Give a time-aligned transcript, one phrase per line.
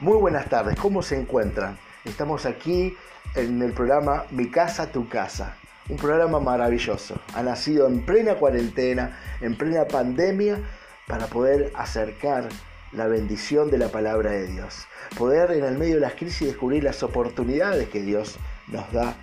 [0.00, 1.78] Muy buenas tardes, ¿cómo se encuentran?
[2.04, 2.96] Estamos aquí
[3.36, 5.54] en el programa Mi casa, tu casa.
[5.88, 7.20] Un programa maravilloso.
[7.32, 10.58] Ha nacido en plena cuarentena, en plena pandemia,
[11.06, 12.48] para poder acercar
[12.90, 14.84] la bendición de la palabra de Dios.
[15.16, 18.36] Poder en el medio de las crisis descubrir las oportunidades que Dios
[18.66, 19.14] nos da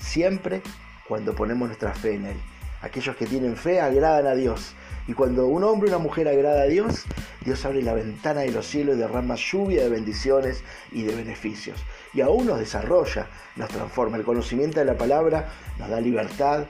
[0.00, 0.60] siempre
[1.06, 2.36] cuando ponemos nuestra fe en Él.
[2.82, 4.74] Aquellos que tienen fe agradan a Dios.
[5.08, 7.04] Y cuando un hombre o una mujer agrada a Dios,
[7.44, 11.78] Dios abre la ventana de los cielos y derrama lluvia de bendiciones y de beneficios.
[12.12, 14.16] Y aún nos desarrolla, nos transforma.
[14.16, 15.48] El conocimiento de la palabra
[15.78, 16.64] nos da libertad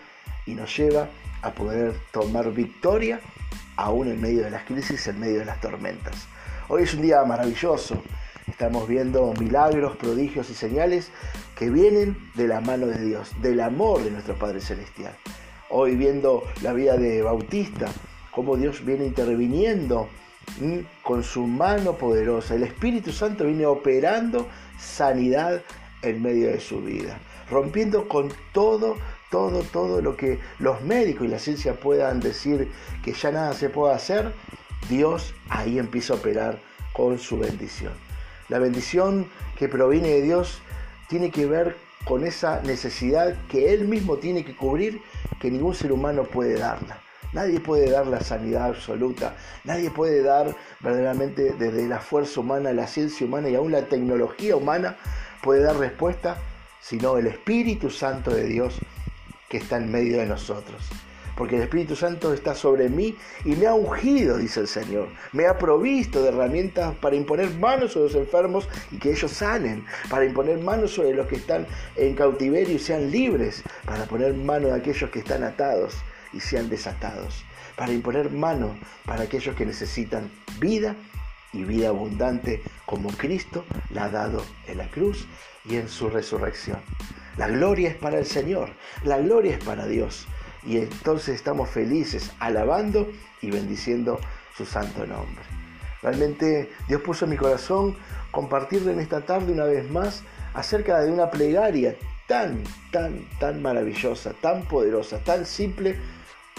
[0.45, 1.09] y nos lleva
[1.42, 3.20] a poder tomar victoria
[3.76, 6.26] aún en medio de las crisis, en medio de las tormentas.
[6.68, 8.02] Hoy es un día maravilloso.
[8.46, 11.10] Estamos viendo milagros, prodigios y señales
[11.56, 15.14] que vienen de la mano de Dios, del amor de nuestro Padre Celestial.
[15.68, 17.87] Hoy viendo la vida de Bautista,
[18.36, 20.10] cómo Dios viene interviniendo
[21.02, 22.54] con su mano poderosa.
[22.54, 24.46] El Espíritu Santo viene operando
[24.79, 25.62] sanidad
[26.02, 27.18] en medio de su vida,
[27.51, 28.98] rompiendo con todo,
[29.30, 32.70] todo, todo lo que los médicos y la ciencia puedan decir
[33.02, 34.34] que ya nada se puede hacer.
[34.90, 36.59] Dios ahí empieza a operar
[36.92, 37.95] con su bendición.
[38.51, 40.60] La bendición que proviene de Dios
[41.09, 45.01] tiene que ver con esa necesidad que Él mismo tiene que cubrir,
[45.40, 47.01] que ningún ser humano puede darla.
[47.37, 49.34] Nadie puede dar la sanidad absoluta,
[49.65, 54.56] nadie puede dar verdaderamente desde la fuerza humana, la ciencia humana y aún la tecnología
[54.56, 54.96] humana
[55.42, 56.38] puede dar respuesta,
[56.80, 58.79] sino el Espíritu Santo de Dios
[59.51, 60.88] que está en medio de nosotros.
[61.37, 63.14] Porque el Espíritu Santo está sobre mí
[63.45, 65.09] y me ha ungido, dice el Señor.
[65.32, 69.84] Me ha provisto de herramientas para imponer manos sobre los enfermos y que ellos sanen.
[70.09, 71.66] Para imponer manos sobre los que están
[71.97, 73.62] en cautiverio y sean libres.
[73.84, 75.97] Para poner mano de aquellos que están atados
[76.37, 77.44] y sean desatados,
[77.76, 78.76] para imponer mano
[79.06, 80.94] para aquellos que necesitan vida
[81.53, 85.26] y vida abundante como Cristo la ha dado en la cruz
[85.64, 86.78] y en su resurrección.
[87.38, 88.70] La gloria es para el Señor,
[89.04, 90.26] la gloria es para Dios.
[90.64, 93.10] Y entonces estamos felices alabando
[93.41, 94.20] y bendiciendo
[94.56, 95.44] su santo nombre.
[96.03, 97.97] Realmente Dios puso en mi corazón
[98.30, 100.22] compartirle en esta tarde una vez más
[100.54, 105.97] acerca de una plegaria tan, tan, tan maravillosa, tan poderosa, tan simple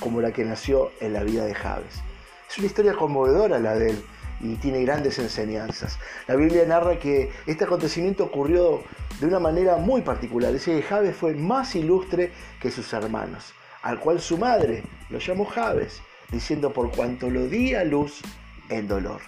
[0.01, 2.01] como la que nació en la vida de Javes.
[2.49, 4.03] Es una historia conmovedora la de él
[4.39, 5.97] y tiene grandes enseñanzas.
[6.27, 8.83] La Biblia narra que este acontecimiento ocurrió
[9.19, 10.53] de una manera muy particular.
[10.53, 12.31] Dice que Javes fue más ilustre
[12.61, 17.73] que sus hermanos, al cual su madre lo llamó Javes, diciendo por cuanto lo di
[17.73, 18.21] a luz
[18.69, 19.21] en dolor.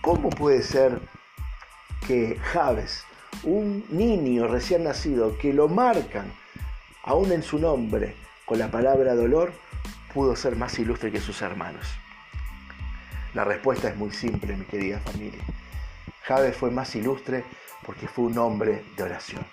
[0.00, 1.00] ¿Cómo puede ser
[2.06, 3.04] que Javes,
[3.42, 6.32] un niño recién nacido, que lo marcan
[7.02, 8.14] aún en su nombre
[8.44, 9.52] con la palabra dolor,
[10.14, 11.86] pudo ser más ilustre que sus hermanos?
[13.34, 15.42] La respuesta es muy simple, mi querida familia.
[16.22, 17.44] Javes fue más ilustre
[17.84, 19.44] porque fue un hombre de oración,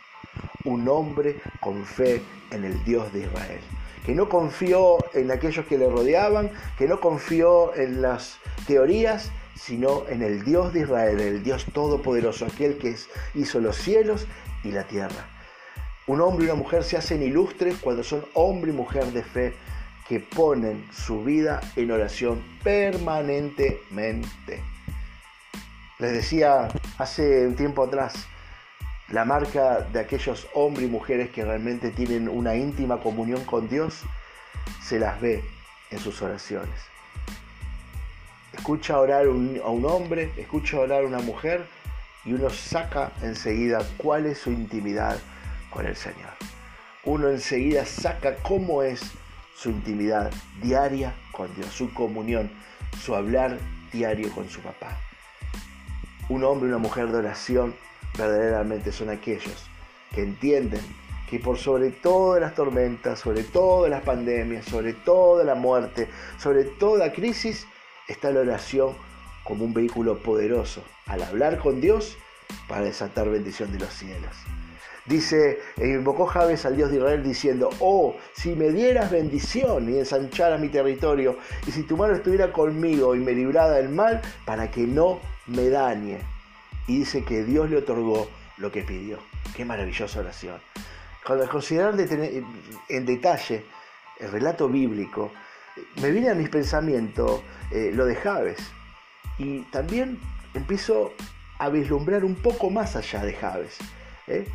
[0.63, 3.59] un hombre con fe en el Dios de Israel,
[4.05, 10.07] que no confió en aquellos que le rodeaban, que no confió en las teorías, sino
[10.07, 12.95] en el Dios de Israel, el Dios todopoderoso, aquel que
[13.33, 14.27] hizo los cielos
[14.63, 15.27] y la tierra.
[16.07, 19.53] Un hombre y una mujer se hacen ilustres cuando son hombre y mujer de fe
[20.11, 24.61] que ponen su vida en oración permanentemente.
[25.99, 26.67] Les decía
[26.97, 28.27] hace un tiempo atrás,
[29.07, 34.03] la marca de aquellos hombres y mujeres que realmente tienen una íntima comunión con Dios
[34.83, 35.45] se las ve
[35.91, 36.81] en sus oraciones.
[38.51, 41.65] Escucha orar a un hombre, escucha orar a una mujer
[42.25, 45.17] y uno saca enseguida cuál es su intimidad
[45.69, 46.31] con el Señor.
[47.05, 49.01] Uno enseguida saca cómo es
[49.55, 50.31] su intimidad
[50.61, 52.51] diaria con Dios, su comunión,
[52.99, 53.57] su hablar
[53.91, 54.97] diario con su papá.
[56.29, 57.75] Un hombre y una mujer de oración
[58.17, 59.69] verdaderamente son aquellos
[60.13, 60.81] que entienden
[61.29, 66.65] que por sobre todas las tormentas, sobre todas las pandemias, sobre toda la muerte, sobre
[66.65, 67.67] toda crisis,
[68.07, 68.95] está la oración
[69.43, 72.17] como un vehículo poderoso al hablar con Dios
[72.67, 74.35] para desatar bendición de los cielos.
[75.05, 79.97] Dice, e invocó Javes al Dios de Israel diciendo, oh, si me dieras bendición y
[79.97, 84.69] ensancharas mi territorio, y si tu mano estuviera conmigo y me librara del mal, para
[84.69, 86.19] que no me dañe.
[86.87, 89.17] Y dice que Dios le otorgó lo que pidió.
[89.55, 90.59] Qué maravillosa oración.
[91.25, 91.95] Cuando considerar
[92.89, 93.65] en detalle
[94.19, 95.31] el relato bíblico,
[96.01, 98.59] me viene a mis pensamientos eh, lo de Javes.
[99.37, 100.19] Y también
[100.53, 101.13] empiezo
[101.59, 103.77] a vislumbrar un poco más allá de Javes.
[104.27, 104.47] ¿eh?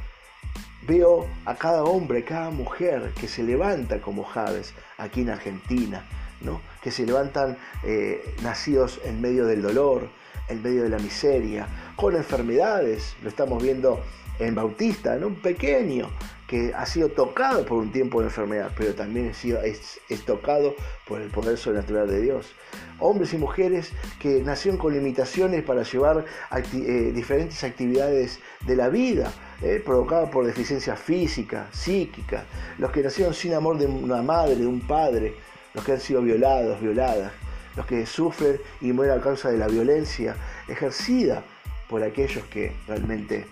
[0.82, 6.04] Veo a cada hombre, cada mujer que se levanta como Javes aquí en Argentina,
[6.40, 6.60] ¿no?
[6.82, 10.08] que se levantan eh, nacidos en medio del dolor,
[10.48, 13.16] en medio de la miseria, con enfermedades.
[13.22, 14.00] Lo estamos viendo
[14.38, 16.10] en Bautista, en un pequeño
[16.46, 20.74] que ha sido tocado por un tiempo de enfermedad, pero también sido, es, tocado
[21.06, 22.54] por el poder sobrenatural de Dios.
[22.98, 29.32] Hombres y mujeres que nacieron con limitaciones para llevar eh, diferentes actividades de la vida,
[29.62, 32.44] eh, provocadas por deficiencia física, psíquica,
[32.78, 35.34] los que nacieron sin amor de una madre, de un padre,
[35.74, 37.32] los que han sido violados, violadas,
[37.76, 40.36] los que sufren y mueren a causa de la violencia
[40.68, 41.42] ejercida
[41.88, 43.46] por aquellos que realmente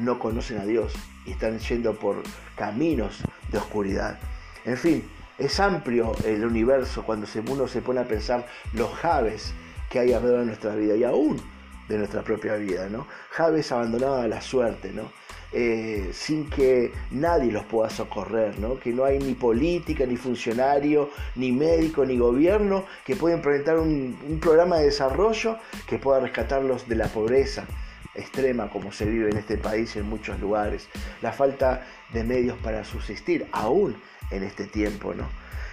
[0.00, 0.92] no conocen a Dios
[1.26, 2.22] y están yendo por
[2.56, 4.18] caminos de oscuridad.
[4.64, 5.04] En fin,
[5.38, 9.54] es amplio el universo cuando uno se pone a pensar los Javes
[9.88, 11.40] que hay alrededor de nuestra vida y aún
[11.88, 13.06] de nuestra propia vida, ¿no?
[13.30, 15.10] Javes abandonados a la suerte, ¿no?
[15.52, 18.78] Eh, sin que nadie los pueda socorrer, ¿no?
[18.78, 24.38] que no hay ni política, ni funcionario, ni médico, ni gobierno que pueda implementar un
[24.40, 25.58] programa de desarrollo
[25.88, 27.66] que pueda rescatarlos de la pobreza,
[28.14, 30.88] extrema como se vive en este país en muchos lugares,
[31.22, 33.96] la falta de medios para subsistir, aún
[34.30, 35.14] en este tiempo.
[35.14, 35.28] ¿no?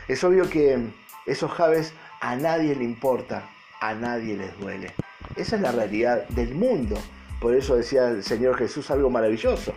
[0.07, 0.79] Es obvio que
[1.25, 3.49] esos Javes a nadie le importa,
[3.81, 4.91] a nadie les duele.
[5.35, 6.97] Esa es la realidad del mundo.
[7.39, 9.73] Por eso decía el Señor Jesús algo maravilloso.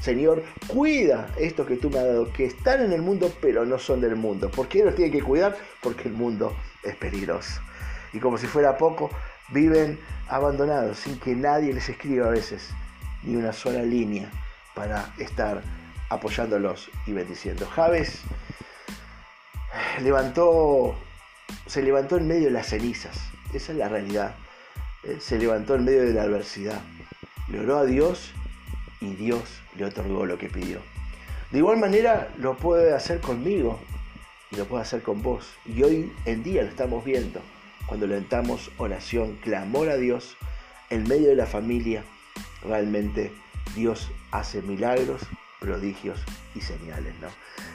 [0.00, 3.78] Señor, cuida esto que tú me has dado, que están en el mundo, pero no
[3.78, 4.50] son del mundo.
[4.50, 5.56] ¿Por qué los tiene que cuidar?
[5.80, 7.60] Porque el mundo es peligroso.
[8.12, 9.10] Y como si fuera poco,
[9.52, 12.70] viven abandonados sin que nadie les escriba a veces
[13.22, 14.30] ni una sola línea
[14.74, 15.62] para estar
[16.08, 17.66] apoyándolos y bendiciendo.
[17.66, 18.22] Javes
[20.02, 20.94] levantó,
[21.66, 23.18] se levantó en medio de las cenizas,
[23.52, 24.34] esa es la realidad.
[25.04, 26.80] Eh, se levantó en medio de la adversidad,
[27.48, 28.32] le oró a Dios
[29.00, 29.42] y Dios
[29.76, 30.80] le otorgó lo que pidió.
[31.50, 33.78] De igual manera lo puede hacer conmigo
[34.50, 35.52] y lo puede hacer con vos.
[35.66, 37.42] Y hoy en día lo estamos viendo
[37.86, 40.36] cuando levantamos oración, clamor a Dios
[40.90, 42.04] en medio de la familia,
[42.62, 43.32] realmente
[43.74, 45.22] Dios hace milagros,
[45.60, 46.20] prodigios
[46.54, 47.28] y señales, ¿no?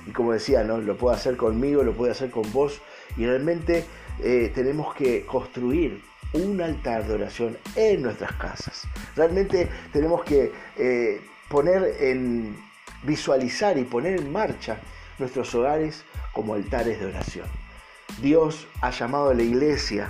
[0.06, 0.78] Y como decía, ¿no?
[0.78, 2.82] Lo puede hacer conmigo, lo puede hacer con vos
[3.16, 3.86] y realmente
[4.22, 6.02] eh, tenemos que construir
[6.34, 8.84] un altar de oración en nuestras casas.
[9.16, 12.58] Realmente tenemos que eh, poner en,
[13.04, 14.80] visualizar y poner en marcha
[15.20, 16.04] nuestros hogares
[16.34, 17.48] como altares de oración.
[18.22, 20.10] Dios ha llamado a la iglesia,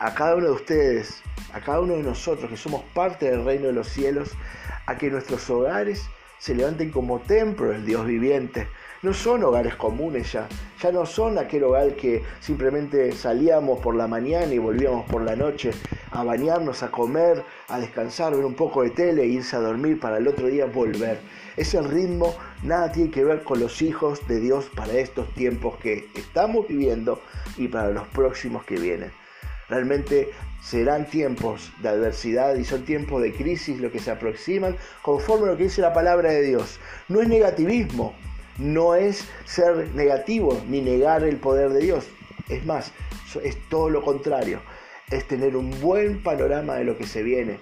[0.00, 1.22] a cada uno de ustedes,
[1.52, 4.32] a cada uno de nosotros que somos parte del reino de los cielos,
[4.86, 6.04] a que nuestros hogares
[6.38, 8.66] se levanten como templo del Dios viviente.
[9.02, 10.48] No son hogares comunes ya,
[10.82, 15.36] ya no son aquel hogar que simplemente salíamos por la mañana y volvíamos por la
[15.36, 15.70] noche
[16.10, 20.00] a bañarnos, a comer, a descansar, ver un poco de tele e irse a dormir
[20.00, 21.20] para el otro día volver.
[21.56, 26.08] Ese ritmo nada tiene que ver con los hijos de Dios para estos tiempos que
[26.14, 27.22] estamos viviendo
[27.56, 29.12] y para los próximos que vienen.
[29.68, 30.30] Realmente
[30.62, 35.52] serán tiempos de adversidad y son tiempos de crisis lo que se aproximan conforme a
[35.52, 36.80] lo que dice la palabra de Dios.
[37.08, 38.14] No es negativismo,
[38.58, 42.06] no es ser negativo ni negar el poder de Dios.
[42.48, 42.92] Es más,
[43.42, 44.60] es todo lo contrario.
[45.10, 47.58] Es tener un buen panorama de lo que se viene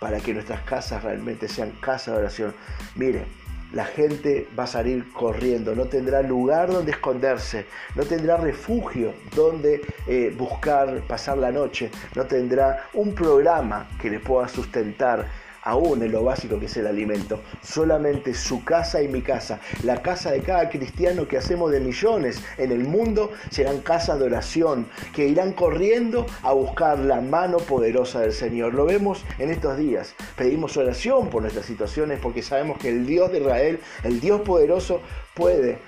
[0.00, 2.54] para que nuestras casas realmente sean casas de oración.
[2.96, 3.26] Mire,
[3.72, 9.80] la gente va a salir corriendo, no tendrá lugar donde esconderse, no tendrá refugio donde
[10.08, 15.26] eh, buscar pasar la noche, no tendrá un programa que le pueda sustentar
[15.62, 17.40] aún en lo básico que es el alimento.
[17.62, 22.42] Solamente su casa y mi casa, la casa de cada cristiano que hacemos de millones
[22.58, 28.20] en el mundo, serán casas de oración que irán corriendo a buscar la mano poderosa
[28.20, 28.74] del Señor.
[28.74, 30.14] Lo vemos en estos días.
[30.36, 35.00] Pedimos oración por nuestras situaciones porque sabemos que el Dios de Israel, el Dios poderoso,
[35.34, 35.78] puede,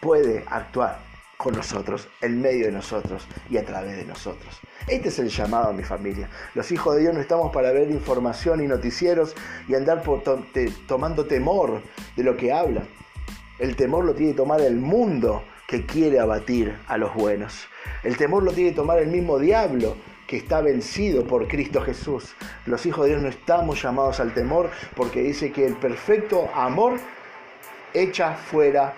[0.00, 1.11] puede actuar
[1.42, 4.60] con nosotros, en medio de nosotros y a través de nosotros.
[4.86, 6.30] Este es el llamado a mi familia.
[6.54, 9.34] Los hijos de Dios no estamos para ver información y noticieros
[9.66, 10.22] y andar por
[10.86, 11.82] tomando temor
[12.16, 12.84] de lo que habla.
[13.58, 17.66] El temor lo tiene que tomar el mundo que quiere abatir a los buenos.
[18.04, 19.96] El temor lo tiene que tomar el mismo diablo
[20.28, 22.34] que está vencido por Cristo Jesús.
[22.66, 27.00] Los hijos de Dios no estamos llamados al temor porque dice que el perfecto amor
[27.94, 28.94] echa fuera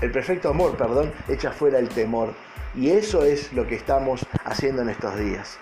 [0.00, 2.32] el perfecto amor, perdón, echa fuera el temor.
[2.74, 5.58] Y eso es lo que estamos haciendo en estos días.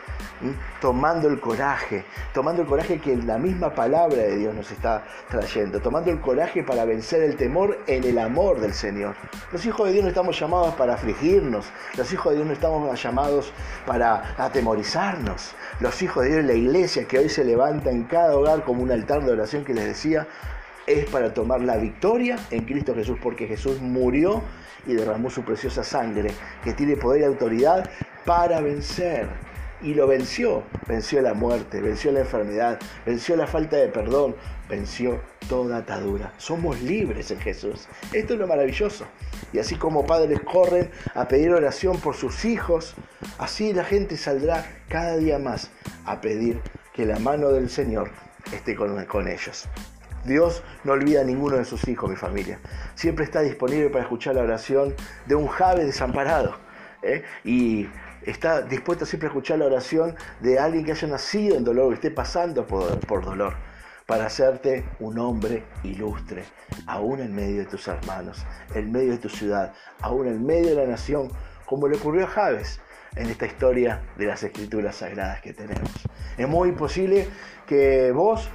[0.81, 5.81] Tomando el coraje, tomando el coraje que la misma palabra de Dios nos está trayendo,
[5.81, 9.15] tomando el coraje para vencer el temor en el amor del Señor.
[9.53, 11.67] Los hijos de Dios no estamos llamados para afligirnos,
[11.97, 13.53] los hijos de Dios no estamos llamados
[13.87, 15.55] para atemorizarnos.
[15.81, 18.91] Los hijos de Dios, la iglesia que hoy se levanta en cada hogar como un
[18.91, 20.27] altar de oración que les decía,
[20.87, 24.43] es para tomar la victoria en Cristo Jesús, porque Jesús murió
[24.87, 26.31] y derramó su preciosa sangre,
[26.63, 27.91] que tiene poder y autoridad
[28.25, 29.29] para vencer.
[29.83, 30.63] y lo venció.
[30.89, 34.35] Venció la muerte, venció la enfermedad, venció la falta de perdón,
[34.71, 36.33] venció toda atadura.
[36.39, 37.87] Somos libres en Jesús.
[38.13, 39.05] Esto es lo maravilloso.
[39.53, 42.95] Y así como padres corren a pedir oración por sus hijos,
[43.39, 45.71] así la gente saldrá cada día más
[46.07, 46.61] a pedir
[46.95, 48.11] que la mano del Señor
[48.53, 49.69] esté con, con ellos.
[50.27, 52.59] Dios no olvida a ninguno de sus hijos, mi familia.
[52.95, 54.95] Siempre está disponible para escuchar la oración
[55.27, 56.57] de un Jave desamparado.
[57.03, 57.23] ¿eh?
[57.45, 57.89] Y
[58.23, 61.95] está dispuesto siempre a escuchar la oración de alguien que haya nacido en dolor, que
[61.95, 63.55] esté pasando por, dolor,
[64.05, 66.45] para hacerte un hombre ilustre,
[66.87, 70.75] aún en medio de tus hermanos, en medio de tu ciudad, aún en medio de
[70.75, 71.29] la nación,
[71.65, 72.81] como le ocurrió a Javes
[73.15, 75.91] en esta historia de las escrituras sagradas que tenemos.
[76.37, 77.29] Es muy posible
[77.67, 78.51] que vos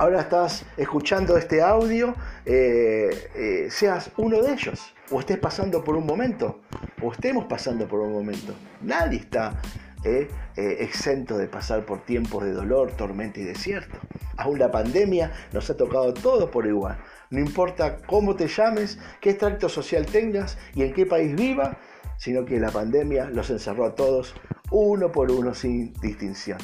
[0.00, 2.14] ahora estás escuchando este audio,
[2.46, 6.62] eh, eh, seas uno de ellos, o estés pasando por un momento,
[7.02, 8.54] o estemos pasando por un momento.
[8.80, 9.60] Nadie está
[10.02, 10.26] eh,
[10.56, 13.98] exento de pasar por tiempos de dolor, tormenta y desierto.
[14.38, 16.96] Aún la pandemia nos ha tocado a todos por igual.
[17.28, 21.76] No importa cómo te llames, qué extracto social tengas y en qué país viva,
[22.16, 24.34] sino que la pandemia los encerró a todos
[24.70, 26.58] uno por uno sin distinción.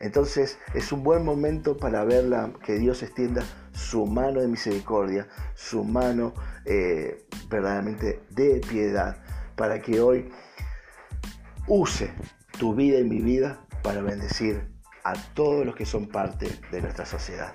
[0.00, 5.84] Entonces es un buen momento para verla, que Dios extienda su mano de misericordia, su
[5.84, 6.32] mano
[6.64, 9.18] eh, verdaderamente de piedad,
[9.56, 10.30] para que hoy
[11.66, 12.10] use
[12.58, 14.66] tu vida y mi vida para bendecir
[15.04, 17.54] a todos los que son parte de nuestra sociedad.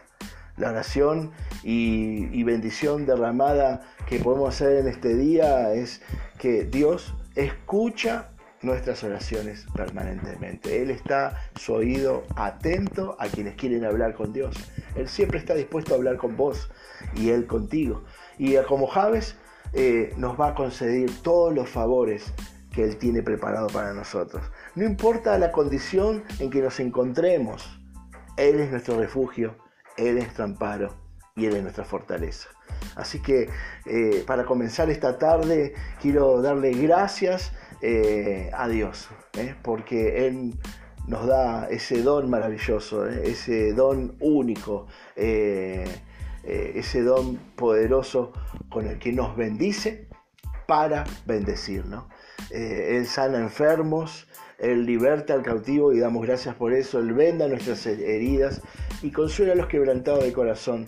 [0.55, 1.31] La oración
[1.63, 6.01] y, y bendición derramada que podemos hacer en este día es
[6.37, 8.29] que Dios escucha
[8.61, 10.81] nuestras oraciones permanentemente.
[10.81, 14.55] Él está su oído atento a quienes quieren hablar con Dios.
[14.95, 16.69] Él siempre está dispuesto a hablar con vos
[17.15, 18.03] y Él contigo.
[18.37, 19.35] Y como Javes
[19.73, 22.33] eh, nos va a conceder todos los favores
[22.71, 24.43] que Él tiene preparado para nosotros.
[24.75, 27.79] No importa la condición en que nos encontremos,
[28.37, 29.55] Él es nuestro refugio,
[29.97, 30.93] Él es nuestro amparo
[31.35, 32.49] y Él es nuestra fortaleza.
[32.95, 33.49] Así que
[33.85, 37.51] eh, para comenzar esta tarde quiero darle gracias
[37.87, 39.53] eh, a Dios, ¿eh?
[39.61, 40.55] porque Él
[41.07, 43.21] nos da ese don maravilloso, ¿eh?
[43.25, 48.33] ese don único, ese don poderoso
[48.69, 50.07] con el que nos bendice
[50.65, 52.05] para bendecirnos.
[52.49, 54.27] él sana enfermos,
[54.57, 56.97] Él liberta al cautivo y damos gracias por eso.
[56.97, 58.63] Él venda nuestras heridas
[59.03, 60.87] y consuela a los quebrantados de corazón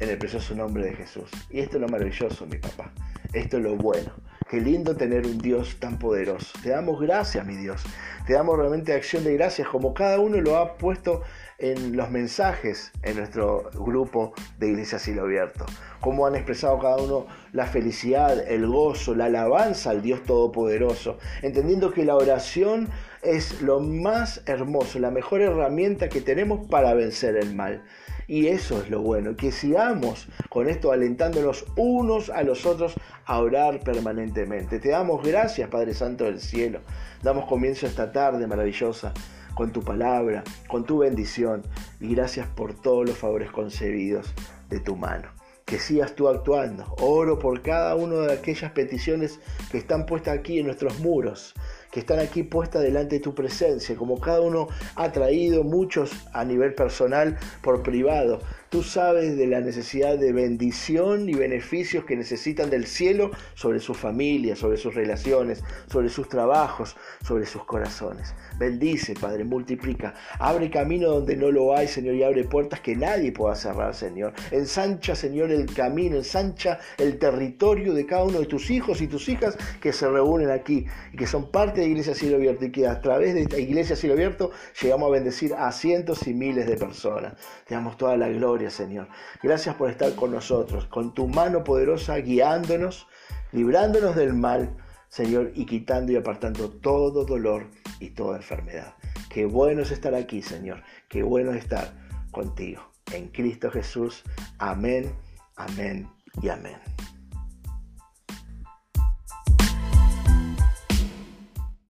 [0.00, 1.30] en el precioso nombre de Jesús.
[1.48, 2.92] Y esto es lo maravilloso, mi papá.
[3.32, 4.12] Esto es lo bueno.
[4.48, 6.56] Qué lindo tener un Dios tan poderoso.
[6.62, 7.82] Te damos gracias, mi Dios.
[8.28, 11.22] Te damos realmente acción de gracias, como cada uno lo ha puesto
[11.58, 15.66] en los mensajes en nuestro grupo de Iglesia Cielo Abierto.
[16.00, 21.18] Cómo han expresado cada uno la felicidad, el gozo, la alabanza al Dios Todopoderoso.
[21.42, 22.88] Entendiendo que la oración
[23.22, 27.82] es lo más hermoso, la mejor herramienta que tenemos para vencer el mal.
[28.28, 33.38] Y eso es lo bueno, que sigamos con esto alentándonos unos a los otros a
[33.38, 34.80] orar permanentemente.
[34.80, 36.80] Te damos gracias, Padre Santo del Cielo.
[37.22, 39.14] Damos comienzo esta tarde maravillosa
[39.54, 41.62] con tu palabra, con tu bendición
[42.00, 44.34] y gracias por todos los favores concebidos
[44.70, 45.28] de tu mano.
[45.64, 46.94] Que sigas tú actuando.
[47.00, 49.40] Oro por cada una de aquellas peticiones
[49.70, 51.54] que están puestas aquí en nuestros muros
[51.96, 56.44] que están aquí puestas delante de tu presencia, como cada uno ha traído muchos a
[56.44, 58.42] nivel personal por privado.
[58.68, 63.94] Tú sabes de la necesidad de bendición y beneficios que necesitan del cielo sobre su
[63.94, 68.34] familia, sobre sus relaciones, sobre sus trabajos, sobre sus corazones.
[68.58, 70.12] Bendice, Padre, multiplica.
[70.38, 74.34] Abre camino donde no lo hay, Señor, y abre puertas que nadie pueda cerrar, Señor.
[74.50, 79.28] Ensancha, Señor, el camino, ensancha el territorio de cada uno de tus hijos y tus
[79.30, 83.00] hijas que se reúnen aquí y que son parte Iglesia Cielo Abierto y que a
[83.00, 84.50] través de esta Iglesia Cielo Abierto
[84.80, 87.34] llegamos a bendecir a cientos y miles de personas.
[87.66, 89.08] Te damos toda la gloria, Señor.
[89.42, 93.06] Gracias por estar con nosotros, con tu mano poderosa guiándonos,
[93.52, 94.76] librándonos del mal,
[95.08, 97.66] Señor, y quitando y apartando todo dolor
[98.00, 98.94] y toda enfermedad.
[99.30, 100.82] Qué bueno es estar aquí, Señor.
[101.08, 101.92] Qué bueno es estar
[102.30, 102.82] contigo.
[103.12, 104.24] En Cristo Jesús.
[104.58, 105.14] Amén,
[105.56, 106.08] amén
[106.42, 106.76] y amén.